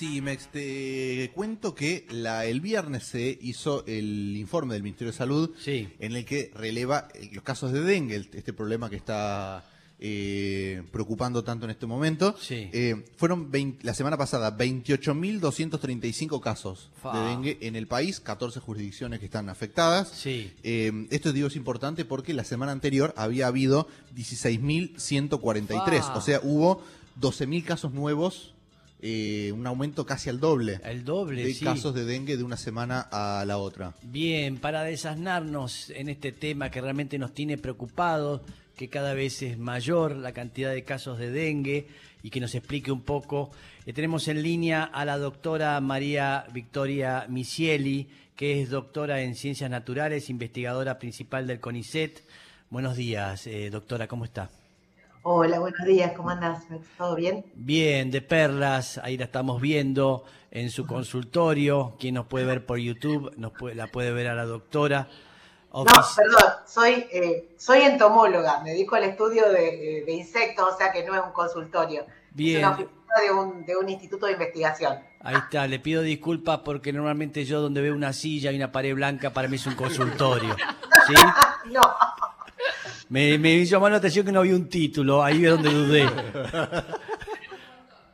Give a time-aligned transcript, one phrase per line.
[0.00, 5.18] Sí, Mex, te cuento que la, el viernes se hizo el informe del Ministerio de
[5.18, 5.88] Salud Sí.
[5.98, 9.62] en el que releva eh, los casos de dengue, este problema que está
[9.98, 12.34] eh, preocupando tanto en este momento.
[12.40, 12.70] Sí.
[12.72, 17.12] Eh, fueron 20 la semana pasada 28.235 casos Fa.
[17.20, 20.08] de dengue en el país, 14 jurisdicciones que están afectadas.
[20.12, 20.50] Sí.
[20.62, 23.86] Eh, esto digo es importante porque la semana anterior había habido
[24.16, 26.16] 16.143, Fa.
[26.16, 26.82] o sea, hubo
[27.20, 28.54] 12.000 casos nuevos,
[29.02, 31.64] eh, un aumento casi al doble El doble, de sí.
[31.64, 33.94] casos de dengue de una semana a la otra.
[34.02, 38.42] Bien, para desasnarnos en este tema que realmente nos tiene preocupados,
[38.76, 41.88] que cada vez es mayor la cantidad de casos de dengue
[42.22, 43.50] y que nos explique un poco,
[43.86, 49.70] eh, tenemos en línea a la doctora María Victoria Misieli, que es doctora en Ciencias
[49.70, 52.22] Naturales, investigadora principal del CONICET.
[52.68, 54.50] Buenos días, eh, doctora, ¿cómo está?
[55.22, 56.64] Hola, buenos días, ¿cómo andás?
[56.96, 57.44] ¿Todo bien?
[57.54, 61.94] Bien, de perlas, ahí la estamos viendo en su consultorio.
[62.00, 65.08] Quien nos puede ver por YouTube, nos puede, la puede ver a la doctora.
[65.74, 70.76] No, perdón, soy, eh, soy entomóloga, me dedico al estudio de, eh, de insectos, o
[70.78, 72.06] sea que no es un consultorio.
[72.30, 72.56] Bien.
[72.56, 75.00] Es una oficina de un, de un instituto de investigación.
[75.20, 78.94] Ahí está, le pido disculpas porque normalmente yo donde veo una silla y una pared
[78.94, 80.56] blanca para mí es un consultorio.
[81.06, 81.14] ¿sí?
[81.70, 81.82] No,
[83.10, 86.08] Me, me llamó la atención que no había un título, ahí es donde dudé.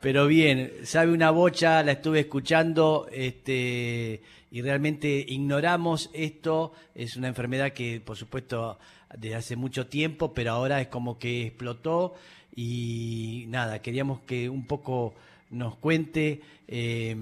[0.01, 6.73] Pero bien, sabe una bocha, la estuve escuchando, este, y realmente ignoramos esto.
[6.95, 8.79] Es una enfermedad que, por supuesto,
[9.15, 12.15] desde hace mucho tiempo, pero ahora es como que explotó.
[12.55, 15.13] Y nada, queríamos que un poco
[15.51, 17.15] nos cuente eh,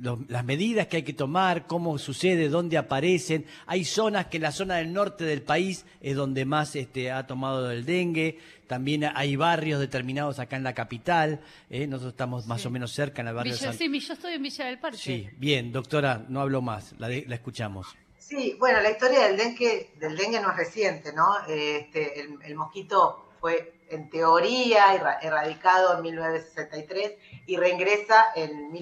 [0.00, 3.46] lo- las medidas que hay que tomar, cómo sucede, dónde aparecen.
[3.66, 7.26] Hay zonas que en la zona del norte del país es donde más este, ha
[7.26, 8.38] tomado el dengue.
[8.66, 11.40] También hay barrios determinados acá en la capital.
[11.70, 11.86] ¿eh?
[11.86, 13.78] Nosotros estamos más o menos cerca en el barrio Villa, de San...
[13.92, 14.98] sí, yo estoy en Villa del Parque.
[14.98, 17.86] Sí, bien, doctora, no hablo más, la, de- la escuchamos.
[18.18, 21.26] sí, bueno, la historia del dengue, del dengue no es reciente, ¿no?
[21.46, 27.12] Este, el, el mosquito fue en teoría erra- erradicado en 1963
[27.46, 28.72] y reingresa en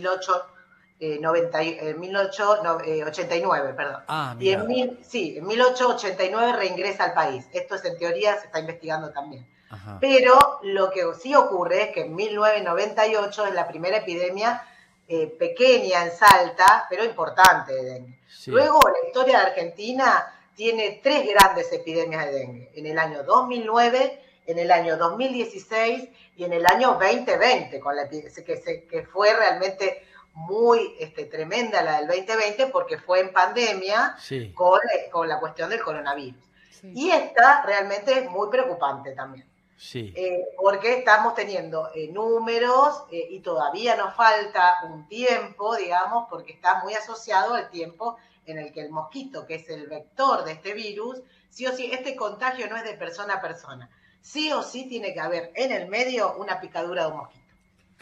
[1.03, 4.03] 1890 y- en 1889, perdón.
[4.09, 7.45] Ah, Y en, mil, sí, en 1889 reingresa al país.
[7.53, 9.47] Esto es en teoría, se está investigando también.
[9.71, 9.99] Ajá.
[10.01, 14.63] Pero lo que sí ocurre es que en 1998 es la primera epidemia
[15.09, 18.19] eh, pequeña en Salta, pero importante de dengue.
[18.29, 18.51] Sí.
[18.51, 22.71] Luego la historia de Argentina tiene tres grandes epidemias de dengue.
[22.75, 28.09] En el año 2009, en el año 2016 y en el año 2020, con la,
[28.09, 34.17] que, se- que fue realmente muy este, tremenda la del 2020 porque fue en pandemia
[34.19, 36.43] Sí, con, con la cuestión del coronavirus.
[36.71, 36.93] Sí.
[36.95, 40.13] Y esta realmente es muy preocupante también, sí.
[40.17, 46.53] eh, porque estamos teniendo eh, números eh, y todavía nos falta un tiempo, digamos, porque
[46.53, 48.17] está muy asociado al tiempo
[48.47, 51.91] en el que el mosquito, que es el vector de este virus, sí o sí,
[51.93, 53.89] este contagio no es de persona a persona.
[54.21, 57.42] Sí o sí tiene que haber en el medio una picadura de un mosquito.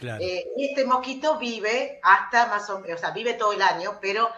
[0.00, 0.22] Claro.
[0.24, 3.98] Eh, y este mosquito vive hasta más o menos, o sea, vive todo el año,
[4.00, 4.28] pero,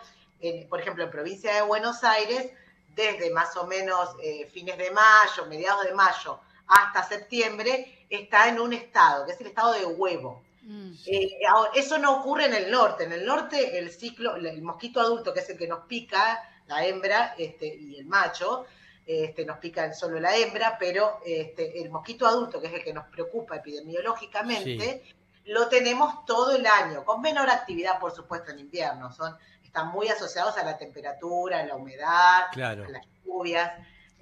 [0.41, 2.51] en- por ejemplo, en provincia de Buenos Aires,
[2.95, 8.61] desde más o menos eh, fines de mayo, mediados de mayo, hasta septiembre, está en
[8.61, 10.43] un estado, que es el estado de huevo.
[10.63, 10.93] Mm.
[11.07, 13.05] Eh, ahora, eso no ocurre en el norte.
[13.05, 16.85] En el norte, el ciclo, el mosquito adulto, que es el que nos pica, la
[16.87, 18.67] hembra este, y el macho,
[19.05, 22.93] este, nos pica solo la hembra, pero este, el mosquito adulto, que es el que
[22.93, 25.03] nos preocupa epidemiológicamente,
[25.47, 29.13] lo tenemos todo el año, con menor actividad, por supuesto, en invierno.
[29.13, 32.85] Son, están muy asociados a la temperatura, a la humedad, Claro.
[32.85, 33.73] a las lluvias.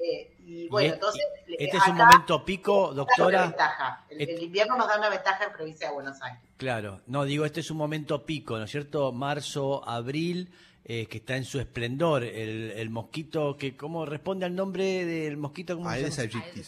[0.02, 1.22] eh, y Y bueno, es- entonces.
[1.58, 3.42] Este es un momento pico, doctora.
[3.42, 4.04] ventaja.
[4.08, 6.40] El, el invierno nos da una ventaja en provincia de Buenos Aires.
[6.56, 9.12] Claro, no, digo, este es un momento pico, ¿no es cierto?
[9.12, 10.50] Marzo, abril,
[10.86, 12.24] eh, que está en su esplendor.
[12.24, 15.76] El, el mosquito, que ¿cómo responde al nombre del mosquito?
[15.76, 16.18] ¿Cómo se Aedes.
[16.18, 16.62] Aegypti.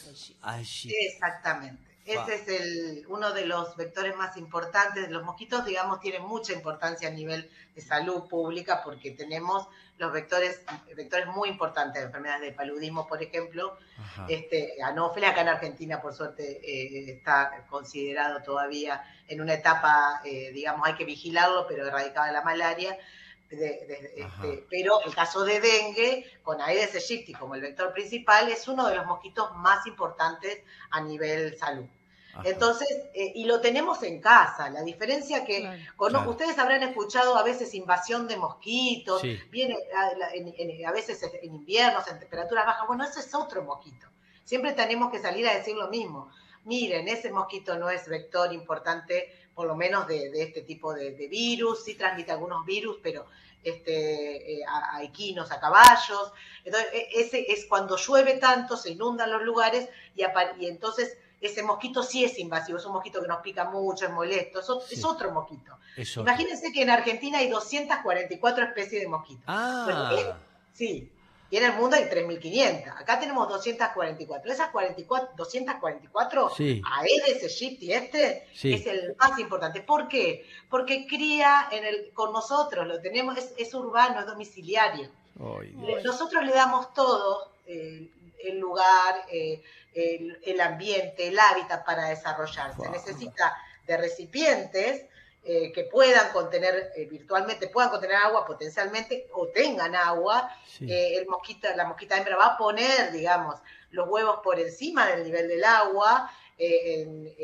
[0.91, 1.92] Exactamente.
[2.05, 5.09] Ese es el, uno de los vectores más importantes.
[5.09, 9.69] Los mosquitos, digamos, tienen mucha importancia a nivel de salud pública porque tenemos
[9.99, 10.62] los vectores,
[10.97, 13.76] vectores muy importantes de enfermedades de paludismo, por ejemplo.
[13.99, 14.26] Ajá.
[14.29, 20.50] Este, Anófeles, acá en Argentina, por suerte, eh, está considerado todavía en una etapa, eh,
[20.53, 22.99] digamos, hay que vigilarlo, pero erradicada la malaria.
[23.49, 23.59] De-
[24.17, 24.47] de- Ajá.
[24.47, 28.88] este, pero el caso de dengue, con Aedes aegypti como el vector principal, es uno
[28.88, 31.85] de los mosquitos más importantes a nivel salud.
[32.34, 32.43] Ajá.
[32.49, 34.70] Entonces, eh, y lo tenemos en casa.
[34.70, 35.79] La diferencia que Claro.
[35.96, 36.31] con- Claro.
[36.31, 39.38] ustedes habrán escuchado a veces invasión de mosquitos, Sí.
[39.50, 42.87] viene a, la- en- en- a veces en inviernos, en temperaturas bajas.
[42.87, 44.06] Bueno, ese es otro mosquito.
[44.44, 46.31] Siempre tenemos que salir a decir lo mismo.
[46.64, 51.85] Miren, ese mosquito no es vector importante por lo menos de, este tipo de, virus,
[51.85, 53.26] sí transmite algunos virus, pero
[53.62, 56.32] este, eh, a, equinos, a caballos.
[56.64, 60.23] Entonces, e, ese es cuando llueve tanto, se inundan los lugares y,
[60.58, 64.12] y entonces ese mosquito sí es invasivo, es un mosquito que nos pica mucho, es
[64.12, 65.77] molesto, es, otro mosquito.
[66.17, 69.44] Imagínense que en Argentina hay 244 especies de mosquitos.
[69.47, 70.39] Ah.
[70.73, 71.11] Sí,
[71.53, 72.99] y en el mundo hay 3.500.
[72.99, 74.50] Acá tenemos 244.
[74.50, 79.83] Esas 44, 244, Aedes aegypti este, es el más importante.
[79.83, 80.47] ¿Por qué?
[80.71, 85.11] Porque cría en el, con nosotros, lo tenemos, es, urbano, es domiciliario.
[86.03, 88.09] Nosotros le damos todo, eh,
[88.44, 89.62] el lugar, eh,
[89.94, 92.89] el, ambiente, el hábitat para desarrollarse.
[92.91, 93.56] Necesita
[93.87, 95.06] de recipientes
[95.44, 100.50] eh, que puedan contener eh, virtualmente, puedan contener agua potencialmente o tengan agua.
[100.81, 103.61] el mosquito, la mosquita hembra va a poner, digamos,
[103.91, 106.31] los huevos por encima del nivel del agua,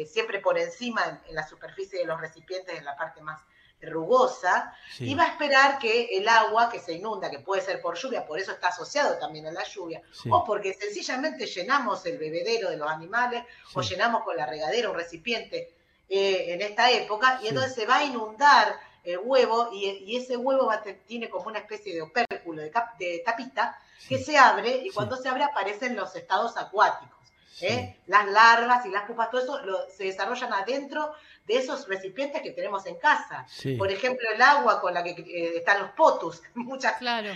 [0.07, 3.43] siempre por encima en, la superficie de los recipientes, en la parte más
[3.81, 7.97] rugosa y va a esperar que el agua que se inunda, que puede ser por
[7.97, 12.71] lluvia, por eso está asociado también a la lluvia, o porque sencillamente llenamos el bebedero
[12.71, 13.45] de los animales
[13.75, 15.73] o llenamos con la regadera un recipiente
[16.09, 20.71] eh, en esta época y entonces se va a inundar el huevo y, ese huevo
[21.07, 23.79] tiene como una especie de opérculo, de, de tapita,
[24.09, 27.19] que se abre y cuando se abre aparecen los estados acuáticos.
[27.61, 27.97] ¿eh?
[28.07, 31.15] Las larvas y las pupas, todo eso se desarrollan adentro
[31.49, 33.47] de esos recipientes que tenemos en casa.
[33.79, 36.43] Por ejemplo, el agua con la que eh, están los potus.
[36.55, 37.31] Muchas, claro.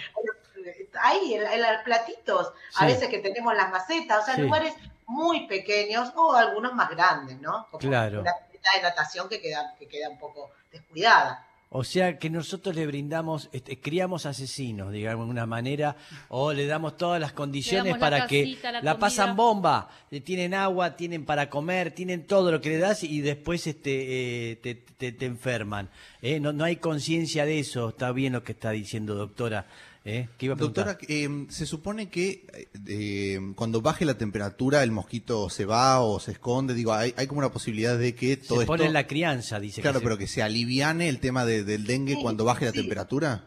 [1.01, 4.75] Ahí, en, los platitos, a veces que tenemos las macetas, o sea, lugares
[5.07, 7.67] muy pequeños o algunos más grandes, ¿no?
[7.71, 8.21] Como claro.
[8.21, 8.33] Una
[8.77, 11.45] de natación que queda, que queda un poco descuidada.
[11.75, 15.97] O sea que nosotros le brindamos, este, criamos asesinos, digamos, de una manera,
[16.29, 19.89] o le damos todas las condiciones para que la, pasan bomba,
[20.23, 24.57] tienen agua, tienen para comer, tienen todo lo que le das y después este, eh,
[24.57, 25.89] te, te, enferman.
[26.21, 26.39] ¿eh?
[26.41, 29.67] No, no hay conciencia de eso, está bien lo que está diciendo doctora.
[30.05, 30.29] ¿Eh?
[30.57, 32.45] Doctora, eh, se supone que
[32.89, 36.75] eh, cuando baje la temperatura el mosquito se va o se esconde.
[36.75, 39.81] Digo, hay, como una posibilidad de que todo se pone en la crianza, dice.
[39.81, 43.45] Claro, pero que se aliviane el tema del dengue cuando baje la temperatura.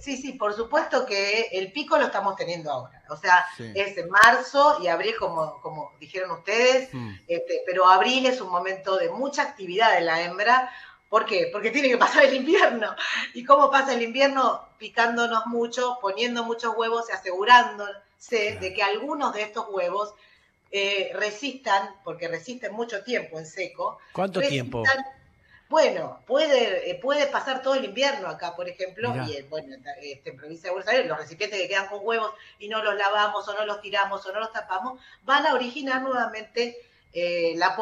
[0.00, 3.02] sí, sí, por supuesto que el pico lo estamos teniendo ahora.
[3.10, 7.14] O sea, es en marzo y abril, como, como dijeron ustedes, hmm.
[7.26, 10.70] este, pero abril es un momento de mucha actividad en la hembra
[11.10, 11.48] ¿Por qué?
[11.52, 12.94] Porque tiene que pasar el invierno.
[13.34, 14.68] ¿Y cómo pasa el invierno?
[14.78, 20.14] Picándonos mucho, poniendo muchos huevos y asegurándose de que algunos de estos huevos
[20.70, 23.98] eh, resistan, porque resisten mucho tiempo en seco.
[24.12, 24.84] ¿Cuánto tiempo?
[25.68, 30.30] Bueno, puede, eh, puede pasar todo el invierno acá, por ejemplo, y eh, bueno, este,
[30.30, 33.48] en provincia de Buenos Aires, los recipientes que quedan con huevos y no los lavamos
[33.48, 36.76] o no los tiramos o no los tapamos, van a originar nuevamente
[37.56, 37.74] las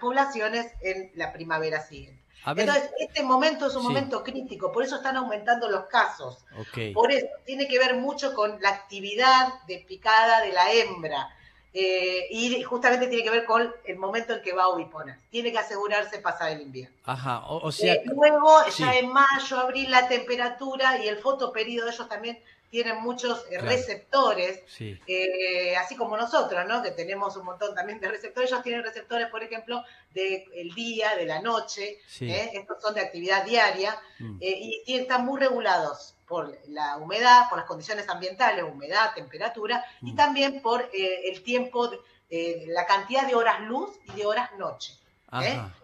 [0.00, 2.23] poblaciones en la primavera siguiente.
[2.46, 6.44] Entonces, este momento es un momento crítico, por eso están aumentando los casos.
[6.92, 11.30] Por eso tiene que ver mucho con la actividad de picada de la hembra.
[11.76, 15.18] Eh, y justamente tiene que ver con el momento en que va a oviponer.
[15.28, 16.94] Tiene que asegurarse pasar el invierno.
[17.02, 17.94] Ajá, o, sea...
[17.94, 22.38] Eh, luego, ya en mayo, abril, la temperatura y el fotoperiodo, ellos también
[22.74, 26.82] tienen muchos eh, receptores, eh, así como nosotros, ¿no?
[26.82, 28.50] Que tenemos un montón también de receptores.
[28.50, 32.00] Ellos tienen receptores, por ejemplo, del día, de la noche.
[32.20, 32.50] ¿eh?
[32.52, 34.38] Estos son de actividad diaria mm.
[34.40, 40.16] y, están muy regulados por la humedad, por las condiciones ambientales, humedad, temperatura, y mm.
[40.16, 41.92] también por el tiempo,
[42.28, 44.98] la cantidad de horas luz y de horas noche.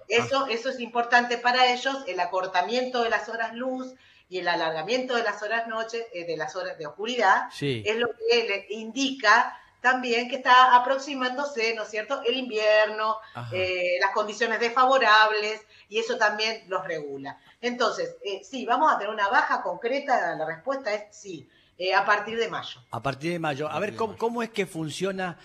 [0.09, 3.95] Eso, eso es importante para ellos, el acortamiento de las horas luz,
[4.29, 8.09] y el alargamiento de las horas noche, eh, de las horas de oscuridad, es lo
[8.17, 13.17] que le indica también que está aproximándose, ¿no es cierto?, el invierno,
[13.53, 17.39] eh, las condiciones desfavorables, y eso también los regula.
[17.61, 21.49] Entonces, eh, sí, vamos a tener una baja concreta, la respuesta es sí.
[21.97, 22.81] A partir de mayo.
[22.91, 23.69] A partir de mayo.
[23.69, 25.39] A, ver, ¿cómo, es que funciona,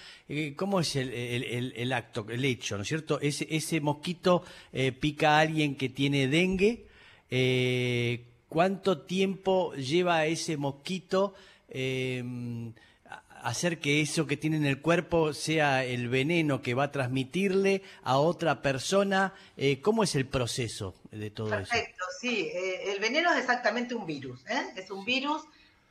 [0.55, 3.19] cómo es el, acto, el hecho, ¿no es cierto?
[3.21, 4.43] Ese, ese mosquito
[4.99, 6.87] pica a alguien que tiene dengue,
[8.49, 11.33] ¿Cuánto tiempo lleva ese mosquito
[13.45, 17.83] hacer que eso que tiene en el cuerpo sea el veneno que va a transmitirle
[18.03, 19.33] a otra persona?
[19.55, 21.69] Eh, ¿Cómo es el proceso de todo eso?
[21.69, 22.49] Perfecto, sí.
[22.51, 24.41] Eh, el veneno es exactamente un virus.
[24.47, 24.73] ¿eh?
[24.75, 25.43] Es un virus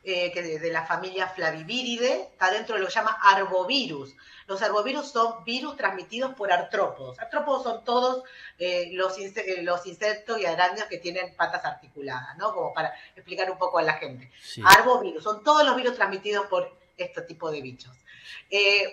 [0.07, 4.13] eh, que de, la familia Flaviviridae, está dentro de lo que se llama arbovirus.
[4.45, 7.17] Los arbovirus son virus transmitidos por artrópodos.
[7.17, 8.23] Artrópodos son todos
[8.59, 12.53] eh, los, eh, los, insectos y arácnidos que tienen patas articuladas, ¿no?
[12.53, 14.31] Como para explicar un poco a la gente.
[14.63, 17.95] Arbovirus, son todos los virus transmitidos por este tipo de bichos.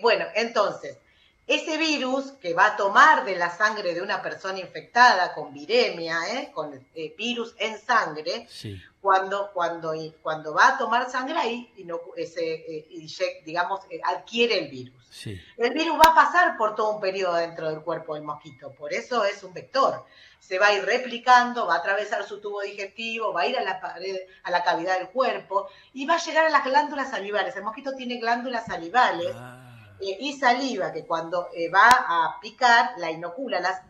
[0.01, 0.97] bueno, entonces,
[1.47, 6.51] ese virus que va a tomar de la sangre de una persona infectada con viremia,
[6.55, 6.89] con
[7.19, 8.81] virus en sangre, Sí.
[9.03, 9.93] Cuando, cuando,
[10.23, 14.95] cuando va a tomar sangre ahí, inocu- ese, eh, digamos, eh, adquiere el virus.
[15.11, 15.39] Sí.
[15.59, 18.93] El virus va a pasar por todo un periodo dentro del cuerpo del mosquito, por
[18.95, 20.05] eso es un vector.
[20.39, 23.65] Se va a ir replicando, va a atravesar su tubo digestivo, va a ir a
[23.65, 27.57] la pared, a la cavidad del cuerpo y va a llegar a las glándulas salivales.
[27.57, 32.93] El mosquito tiene glándulas salivales Ah, eh, y saliva que cuando eh, va a picar
[32.99, 33.83] la inocula, las,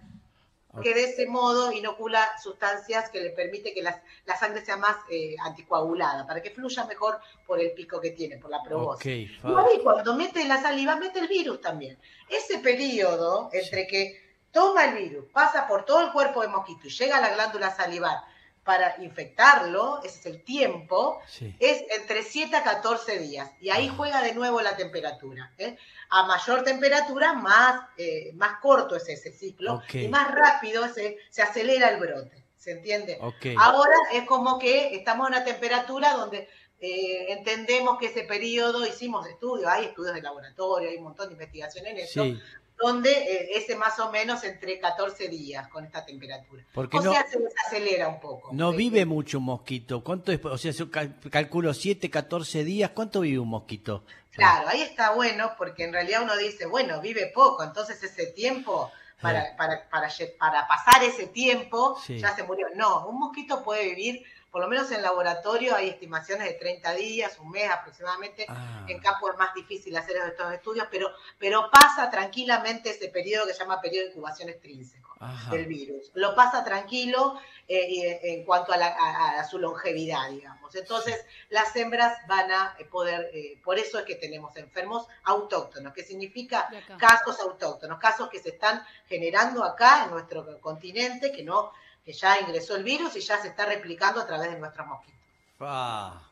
[0.80, 4.96] que de ese modo inocula sustancias que le permite que las- la sangre sea más
[5.10, 9.30] eh, anticoagulada, para que fluya mejor por el pico que tiene, por la probóscis.
[9.44, 11.98] ok, Y ahí cuando mete la saliva, mete el virus también.
[12.28, 16.90] Ese periodo entre que toma el virus, pasa por todo el cuerpo del mosquito y
[16.90, 18.18] llega a la glándula salivar
[18.64, 21.54] para infectarlo, ese es el tiempo, sí.
[21.58, 23.50] es entre 7 a 14 días.
[23.60, 25.52] Y ahí juega de nuevo la temperatura.
[25.58, 25.76] ¿eh?
[26.10, 31.42] A mayor temperatura, más, eh, más corto es ese ciclo y más rápido se, se
[31.42, 32.42] acelera el brote.
[32.56, 33.18] ¿Se entiende?
[33.58, 39.26] Ahora es como que estamos en una temperatura donde eh, entendemos que ese periodo, hicimos
[39.26, 42.40] estudios, hay estudios de laboratorio, hay un montón de investigación en eso, Sí.
[42.82, 46.64] Donde eh, ese más o menos entre 14 días con esta temperatura.
[46.74, 48.50] Porque o no- sea, se desacelera un poco.
[48.52, 50.02] No Eh, vive mucho un mosquito.
[50.02, 50.44] ¿Cuánto es?
[50.44, 52.90] O sea, yo cal- calculo 7, 14 días.
[52.90, 54.04] ¿Cuánto vive un mosquito?
[54.32, 58.90] Claro, ahí está bueno, porque en realidad uno dice, bueno, vive poco, entonces ese tiempo,
[59.20, 59.50] para, Sí.
[59.56, 60.08] para, para,
[60.38, 62.18] para pasar ese tiempo, Sí.
[62.18, 62.66] ya se murió.
[62.74, 67.38] No, un mosquito puede vivir, por lo menos en laboratorio hay estimaciones de 30 días,
[67.40, 68.84] un mes aproximadamente, Ah.
[68.86, 73.54] en campo es más difícil hacer estos estudios, pero, pero pasa tranquilamente ese periodo que
[73.54, 75.50] se llama periodo de incubación extrínseco Ajá.
[75.52, 76.10] del virus.
[76.14, 80.74] Lo pasa tranquilo eh, eh, en cuanto a, la- a- a su longevidad, digamos.
[80.74, 85.94] Entonces, las hembras van a eh, poder, eh, por eso es que tenemos enfermos autóctonos,
[85.94, 86.68] que significa
[86.98, 91.72] casos autóctonos, casos que se están generando acá en nuestro continente, que no
[92.04, 95.20] que ya ingresó el virus y ya se está replicando a través de nuestros mosquitos.
[95.60, 96.22] Ah,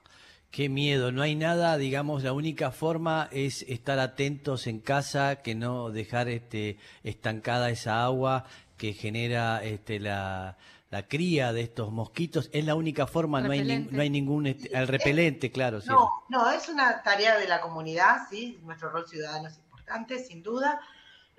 [0.50, 1.12] qué miedo.
[1.12, 6.29] No hay nada, digamos, la única forma es estar atentos en casa, que no dejar
[6.29, 8.45] este estancada esa agua
[8.77, 10.57] que genera este la,
[10.91, 12.49] la cría de estos mosquitos.
[12.53, 15.89] Es la única forma, no hay, no ningún este, el repelente, claro, sí.
[15.89, 20.43] No, no, es una tarea de la comunidad, sí, nuestro rol ciudadano es importante, sin
[20.43, 20.81] duda.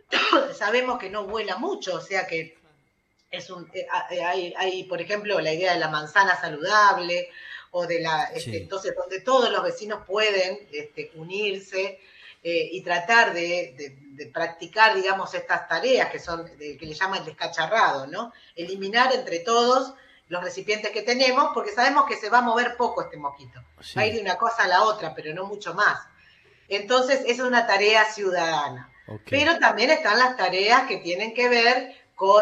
[0.54, 2.61] Sabemos que no vuela mucho, o sea que
[3.32, 7.30] es un, eh, eh, hay, hay, por ejemplo, la idea de la manzana saludable
[7.72, 8.58] o de la, este, Sí.
[8.58, 12.00] entonces donde todos los vecinos pueden este, unirse
[12.44, 16.94] eh, y tratar de, de- de practicar, digamos, estas tareas que son, de- que le
[16.94, 18.34] llaman descacharrado, ¿no?
[18.56, 19.94] Eliminar entre todos
[20.28, 23.64] los recipientes que tenemos, porque sabemos que se va a mover poco este mosquito.
[23.80, 23.94] Sí.
[23.96, 26.00] Va a ir de una cosa a la otra, pero no mucho más.
[26.68, 28.90] Entonces, esa es una tarea ciudadana.
[29.30, 32.01] Pero también están las tareas que tienen que ver con,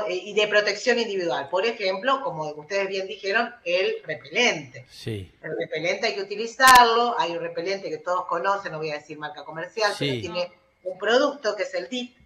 [0.09, 1.47] y de protección individual.
[1.49, 4.85] Por ejemplo, como ustedes bien dijeron, el repelente.
[4.89, 7.15] Sí, El repelente hay que utilizarlo.
[7.17, 10.05] Hay un repelente que todos conocen, no voy a decir marca comercial, Sí.
[10.09, 10.51] pero tiene
[10.83, 12.17] un producto que es el DIP.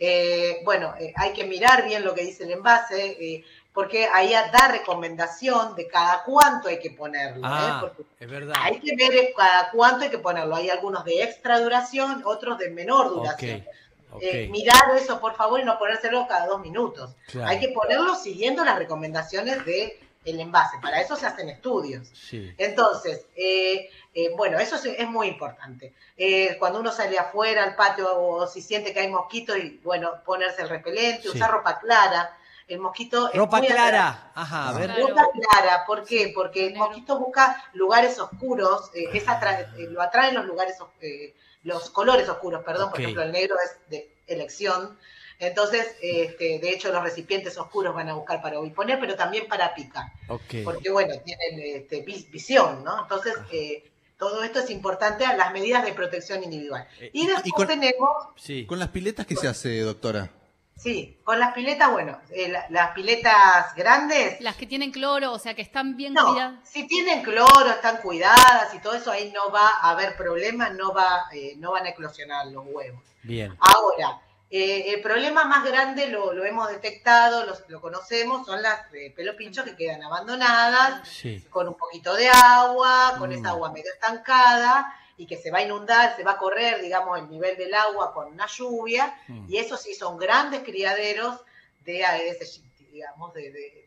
[0.00, 4.32] Eh, bueno, eh, hay que mirar bien lo que dice el envase, eh, porque ahí
[4.32, 7.38] da recomendación de cada cuánto hay que ponerlo.
[7.38, 7.50] ¿eh?
[7.50, 8.54] ah, es verdad.
[8.60, 10.54] hay que ver eh, cada cuánto hay que ponerlo.
[10.56, 13.64] Hay algunos de extra duración, otros de menor duración.
[14.12, 14.22] Ok.
[14.22, 17.10] Eh, mirar eso, por favor, y no ponérselo cada dos minutos.
[17.30, 17.48] Claro.
[17.48, 19.92] Hay que ponerlo siguiendo las recomendaciones del
[20.24, 20.76] el envase.
[20.82, 22.08] Para eso se hacen estudios.
[22.12, 25.94] Sí, Entonces, eh, eh, bueno, eso es, es muy importante.
[26.18, 30.10] Eh, cuando uno sale afuera al patio o si siente que hay mosquitos, y bueno,
[30.26, 31.28] ponerse el repelente, Sí.
[31.28, 32.34] usar ropa clara.
[32.66, 33.28] El mosquito.
[33.32, 34.30] es Ropa muy clara.
[34.34, 34.90] Ajá, a ver.
[34.92, 35.06] Claro.
[35.08, 36.30] Ropa clara, ¿por qué?
[36.34, 40.88] Porque el mosquito busca lugares oscuros, eh, es atra- eh, lo atraen los lugares, os-
[41.00, 41.34] eh,
[41.64, 44.98] los colores oscuros, perdón, por ejemplo, el negro es de elección.
[45.40, 49.72] Entonces, este, de hecho, los recipientes oscuros van a buscar para poner, pero también para
[49.74, 50.64] picar, Ok.
[50.64, 53.02] porque bueno, tienen este, vis- visión, ¿no?
[53.02, 53.88] Entonces, eh,
[54.18, 56.88] todo esto es importante a las medidas de protección individual.
[56.98, 58.66] Eh, Y y después con- tenemos Sí.
[58.66, 60.30] Con las piletas, ¿qué se hace, doctora?
[60.78, 64.40] Sí, con las piletas, bueno, eh, la- las piletas grandes.
[64.40, 66.68] Las que tienen cloro, o sea, que están bien No, cuidadas.
[66.68, 70.92] si tienen cloro, están cuidadas y todo eso, ahí no va a haber problema, no,
[70.94, 73.02] va, eh, no van a eclosionar los huevos.
[73.24, 73.56] Bien.
[73.58, 74.20] Ahora,
[74.50, 79.12] eh, el problema más grande lo, lo hemos detectado, los- lo conocemos, son las eh,
[79.16, 81.44] pelopinchos que quedan abandonadas, Sí.
[81.50, 83.32] con un poquito de agua, con Mm.
[83.32, 87.18] esa agua medio estancada y que se va a inundar, se va a correr, digamos,
[87.18, 89.52] el nivel del agua con una lluvia, Mm.
[89.52, 91.40] y eso sí son grandes criaderos
[91.80, 93.84] de Aedes aegypti, digamos, de, de-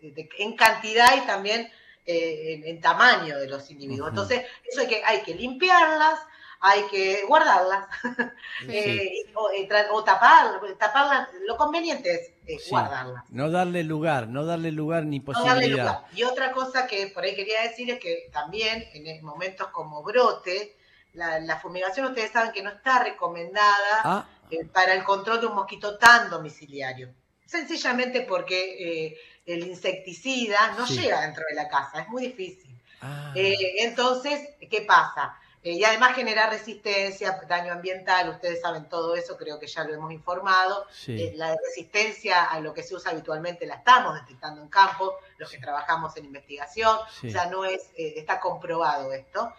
[0.00, 1.70] de- de- en cantidad y también
[2.06, 4.08] eh, en, en tamaño de los individuos.
[4.08, 6.18] Entonces, eso hay que, hay que limpiarlas,
[6.60, 7.86] hay que guardarlas
[8.68, 11.28] eh, o, eh, o tapar, taparlas.
[11.46, 12.70] Lo conveniente es eh, Sí.
[12.70, 13.24] guardarlas.
[13.30, 15.84] No darle lugar, no darle lugar ni No darle posibilidad.
[15.84, 16.04] lugar.
[16.14, 20.76] Y otra cosa que por ahí quería decir es que también en momentos como brote,
[21.12, 25.46] la, la fumigación ustedes saben que no está recomendada Ah, eh, para el control de
[25.46, 27.12] un mosquito tan domiciliario.
[27.46, 31.00] Sencillamente porque el insecticida no Sí.
[31.00, 32.78] llega dentro de la casa, es muy difícil.
[33.00, 35.34] ah, entonces, ¿qué pasa?
[35.64, 39.92] Eh, y además genera resistencia, daño ambiental, ustedes saben todo eso, creo que ya lo
[39.94, 40.86] hemos informado.
[40.92, 41.20] sí.
[41.20, 45.50] Eh, la resistencia a lo que se usa habitualmente la estamos detectando en campo, los
[45.50, 47.28] que trabajamos en investigación, Sí.
[47.28, 49.52] o sea, no es, eh, está comprobado esto.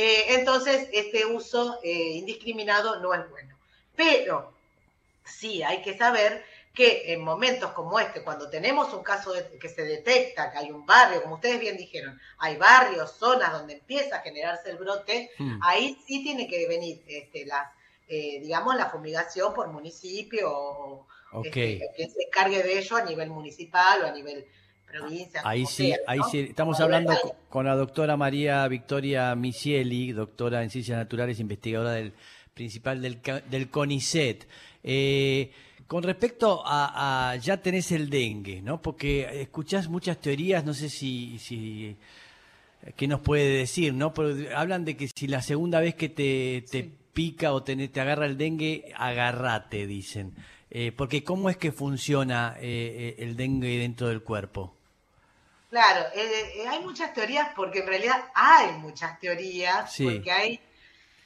[0.00, 3.56] Entonces, este uso indiscriminado no es bueno.
[3.96, 4.52] Pero
[5.24, 6.44] sí hay que saber
[6.74, 10.70] que en momentos como este, cuando tenemos un caso de- que se detecta que hay
[10.70, 15.30] un barrio, como ustedes bien dijeron, hay barrios, zonas donde empieza a generarse el brote,
[15.38, 15.58] Mm.
[15.62, 17.72] ahí sí tiene que venir este, la,
[18.08, 21.06] eh, digamos, la fumigación por municipio o
[21.44, 24.46] este, quien se encargue de ello a nivel municipal o a nivel
[24.86, 25.42] provincia.
[25.44, 26.28] Ahí sí, sea, ahí ¿no?
[26.30, 26.40] sí.
[26.48, 27.12] Estamos hablando
[27.50, 32.14] con la doctora María Victoria Misieli, doctora en Ciencias Naturales, investigadora del
[32.54, 33.20] principal del,
[33.50, 34.48] del CONICET.
[34.82, 35.52] Eh,
[35.88, 38.80] con respecto a, a- ya tenés el dengue, ¿no?
[38.80, 41.96] Porque escuchás muchas teorías, no sé si, si
[42.96, 44.14] qué nos puede decir, ¿no?
[44.14, 46.94] Pero hablan de que si la segunda vez que te, te Sí.
[47.12, 50.34] pica o te, te agarra el dengue, agarrate, dicen.
[50.70, 54.76] Eh, porque ¿cómo es que funciona eh, eh, el dengue dentro del cuerpo?
[55.70, 56.30] Claro, eh,
[56.62, 60.04] eh, hay muchas teorías porque en realidad hay muchas teorías, Sí.
[60.04, 60.60] porque hay,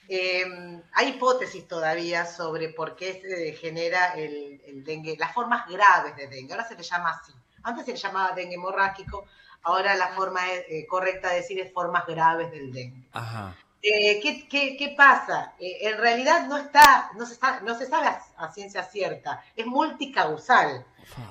[0.08, 0.44] eh,
[0.92, 6.26] hay hipótesis todavía sobre por qué se genera el, el dengue, las formas graves de
[6.28, 6.52] dengue.
[6.52, 7.32] Ahora se le llama así.
[7.62, 9.26] Antes se le llamaba dengue hemorrágico,
[9.62, 13.06] ahora la forma eh, correcta de decir es formas graves del dengue.
[13.12, 13.56] Ajá.
[13.84, 15.54] Eh, ¿qué, qué, qué pasa?
[15.58, 19.66] En realidad no está, no se, sa- no se sabe a, a ciencia cierta, es
[19.66, 20.86] multicausal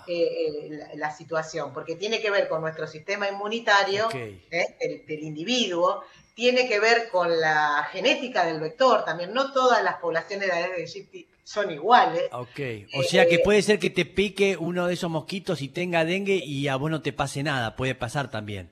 [0.08, 4.14] la, la situación, porque tiene que ver con nuestro sistema inmunitario Ok.
[4.14, 6.04] del, del individuo,
[6.42, 10.78] tiene que ver con la genética del vector, también no todas las poblaciones de Aedes
[10.96, 12.24] aegypti son iguales.
[12.32, 12.60] Ok.
[12.96, 16.04] O sea Eh, que puede ser que te pique uno de esos mosquitos y tenga
[16.04, 17.76] dengue y a vos no te pase nada.
[17.76, 18.72] Puede pasar también.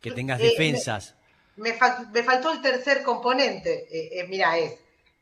[0.00, 1.14] Que tengas Eh, defensas.
[1.54, 4.74] Me, fa- me faltó el tercer componente, eh, eh, mira, es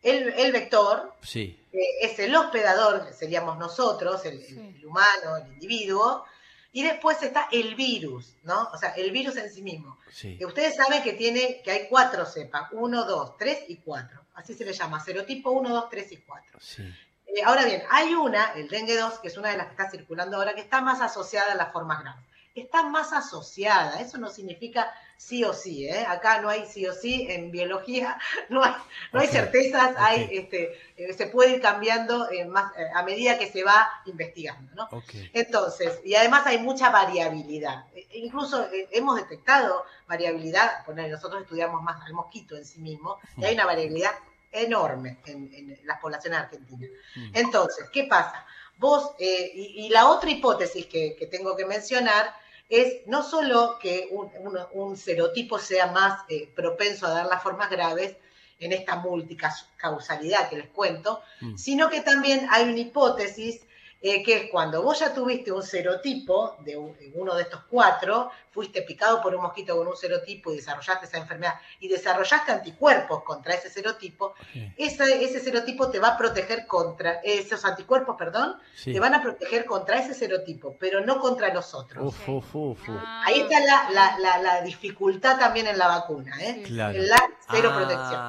[0.03, 1.59] el, el vector, Sí.
[1.75, 4.75] eh, es el hospedador, que seríamos nosotros, el, el- Sí.
[4.79, 6.25] el humano, el individuo,
[6.73, 8.71] y después está el virus, ¿no?
[8.73, 9.99] O sea, el virus en sí mismo.
[10.11, 10.39] Sí.
[10.45, 14.21] Ustedes saben que tiene, que hay cuatro cepas, 1, 2, 3 y 4.
[14.35, 16.59] Así se le llama, serotipo 1, 2, 3 y 4.
[16.61, 16.83] Sí.
[17.27, 19.91] Eh, ahora bien, hay una, el dengue 2, que es una de las que está
[19.91, 22.25] circulando ahora, que está más asociada a las formas graves.
[22.55, 26.05] Está más asociada, eso no significa sí o sí, ¿eh?
[26.07, 28.19] Acá no hay sí o sí, en biología
[28.51, 28.73] no hay,
[29.13, 33.39] no hay certezas, hay, este, eh, se puede ir cambiando eh, más, eh, a medida
[33.39, 34.89] que se va investigando, ¿no?
[35.33, 37.87] Entonces, y además hay mucha variabilidad.
[37.95, 43.19] E- Incluso eh, hemos detectado variabilidad, poner, nosotros estudiamos más al mosquito en sí mismo,
[43.37, 44.13] y hay una variabilidad
[44.51, 46.91] enorme en, en las poblaciones argentinas.
[47.17, 47.31] Mm.
[47.35, 48.45] Entonces, ¿qué pasa?
[48.77, 52.35] Vos, eh, y, y la otra hipótesis que, que tengo que mencionar
[52.81, 57.43] es no solo que un, un- un serotipo sea más eh, propenso a dar las
[57.43, 58.17] formas graves
[58.59, 61.57] en esta multicausalidad que les cuento, Mm.
[61.57, 63.61] sino que también hay una hipótesis
[64.03, 68.31] eh, que es cuando vos ya tuviste un serotipo de un- uno de estos cuatro,
[68.51, 73.23] fuiste picado por un mosquito con un serotipo y desarrollaste esa enfermedad y desarrollaste anticuerpos
[73.23, 74.73] contra ese serotipo, Sí.
[74.77, 78.93] ese, ese serotipo te va a proteger contra, esos anticuerpos, perdón, Sí.
[78.93, 82.05] te van a proteger contra ese serotipo, pero no contra los otros.
[82.09, 82.97] Uf, uf, uf, uf.
[82.99, 86.63] Ah, Ahí está la, la- la- la dificultad también en la vacuna, ¿eh?
[86.67, 86.99] Claro.
[87.01, 87.19] La
[87.53, 88.21] cero Ah, protección.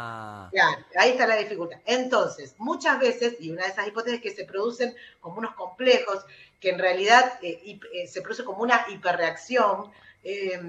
[0.52, 1.80] Claro, ahí está la dificultad.
[1.86, 6.26] Entonces, muchas veces, y una de esas hipótesis que se producen como unos complejos,
[6.60, 9.92] que en realidad eh, eh, se produce como una hiperreacción
[10.24, 10.60] eh,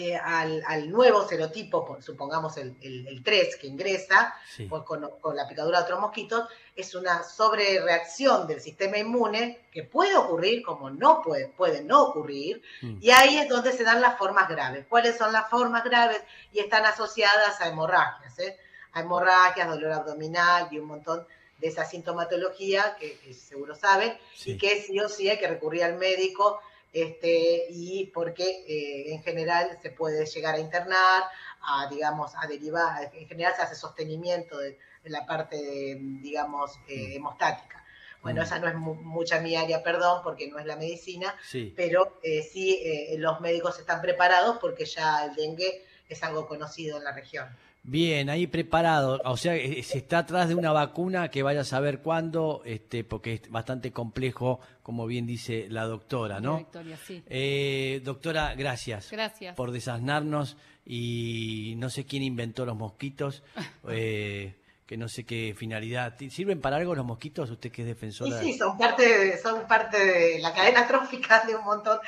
[0.00, 4.68] eh, al, al nuevo serotipo, supongamos el, el- el 3 que ingresa, Sí.
[4.70, 9.82] o con, con la picadura de otros mosquitos, es una sobrereacción del sistema inmune que
[9.82, 12.98] puede ocurrir como no puede, puede no ocurrir, Mm.
[13.00, 14.86] y ahí es donde se dan las formas graves.
[14.88, 16.20] ¿Cuáles son las formas graves?
[16.52, 18.56] Y están asociadas a hemorragias, ¿eh?
[18.92, 21.26] a hemorragias, dolor abdominal y un montón
[21.58, 24.52] de esa sintomatología que, que seguro saben, Sí.
[24.52, 26.60] y que sí o sí hay que recurrir al médico,
[26.92, 31.24] este, y porque eh, en general se puede llegar a internar,
[31.60, 36.72] a, digamos, a derivar, en general se hace sostenimiento de, de la parte, de, digamos,
[36.88, 37.84] eh, hemostática.
[38.22, 38.44] Bueno, Mm.
[38.44, 41.72] esa no es mu- mucha mi área, perdón, porque no es la medicina, Sí.
[41.76, 42.80] pero eh, sí
[43.18, 47.46] los médicos están preparados porque ya el dengue es algo conocido en la región.
[47.82, 49.20] Bien, ahí preparado.
[49.24, 53.02] O sea, eh, se está atrás de una vacuna que vaya a saber cuándo, este,
[53.04, 56.58] porque es bastante complejo, como bien dice la doctora, ¿no?
[56.58, 57.22] Victoria, sí.
[57.28, 59.10] Eh, doctora, gracias.
[59.10, 59.54] Gracias.
[59.54, 63.42] Por desasnarnos y no sé quién inventó los mosquitos,
[63.88, 66.14] eh, que no sé qué finalidad.
[66.30, 67.50] ¿Sirven para algo los mosquitos?
[67.50, 68.40] Usted que es Y defensora.
[68.40, 71.98] sí, son parte, de, son parte de la cadena trófica de un montón.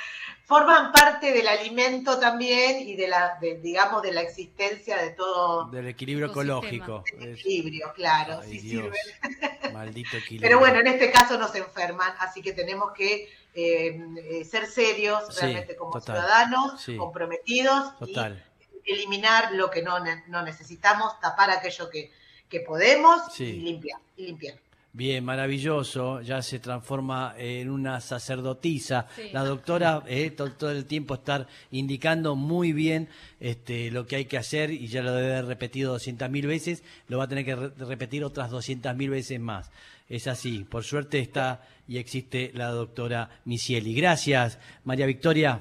[0.51, 5.67] Forman parte del alimento también y de la, de, digamos, de la existencia de todo
[5.71, 7.05] Del equilibrio ecológico.
[7.21, 8.41] el Es- equilibrio, claro.
[8.43, 8.89] Ay, sí Dios.
[9.23, 9.73] sirven.
[9.73, 10.41] Maldito equilibrio.
[10.49, 15.23] Pero bueno, en este caso nos enferman, así que tenemos que eh, eh, ser serios
[15.33, 16.17] Sí, realmente como total.
[16.17, 16.97] ciudadanos, Sí.
[16.97, 18.45] comprometidos Total.
[18.85, 22.11] y eliminar lo que no, no necesitamos, tapar aquello que,
[22.49, 23.45] que podemos Sí.
[23.45, 24.01] y limpiar.
[24.17, 24.57] Y limpiar.
[24.93, 26.21] Bien, maravilloso.
[26.21, 29.07] Ya se transforma en una sacerdotisa.
[29.15, 29.31] Sí.
[29.33, 34.25] La doctora eh, to- todo, el tiempo estar indicando muy bien este, lo que hay
[34.25, 36.83] que hacer y ya lo debe haber repetido 200.000 veces.
[37.07, 39.71] Lo va a tener que re- repetir otras 200.000 veces más.
[40.09, 40.67] Es así.
[40.69, 43.95] Por suerte está y existe la doctora Misieli.
[43.95, 45.61] Gracias, María Victoria.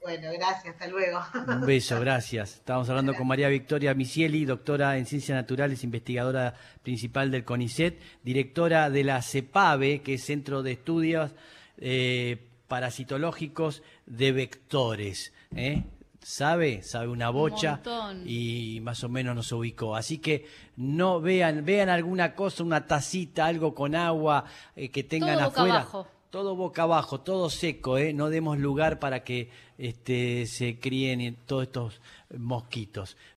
[0.00, 1.20] Bueno, gracias, hasta luego.
[1.48, 2.54] Un beso, gracias.
[2.54, 8.90] Estamos hablando con María Victoria Misieli, doctora en Ciencias Naturales, investigadora principal del CONICET, directora
[8.90, 11.32] de la CEPAVE, que es Centro de Estudios
[11.78, 15.32] eh, Parasitológicos de Vectores.
[15.54, 15.84] ¿eh?
[16.22, 16.82] ¿Sabe?
[16.82, 18.22] Sabe una bocha montón.
[18.24, 19.96] y más o menos nos ubicó.
[19.96, 24.44] Así que no vean, vean alguna cosa, una tacita, algo con agua
[24.76, 25.74] eh, que tengan Todo boca afuera.
[25.76, 26.06] abajo.
[26.30, 28.12] Todo boca abajo, todo seco, ¿eh?
[28.12, 29.48] no demos lugar para que
[29.78, 32.00] este, se críen todos estos
[32.36, 33.16] mosquitos.